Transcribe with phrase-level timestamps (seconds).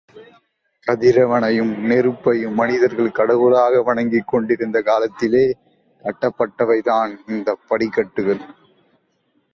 [0.87, 5.45] கதிரவனையும், நெருப்பையும் மனிதர்கள் கடவுளாக வணங்கிக் கொண்டிருந்த காலத்திலே
[6.03, 8.41] கட்டப்பட்டவைதான் இந்தப்படிக்கட்டுகள்.